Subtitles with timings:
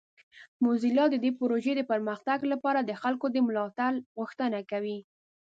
[0.63, 4.99] موزیلا د دې پروژې د پرمختګ لپاره د خلکو د ملاتړ غوښتنه کوي.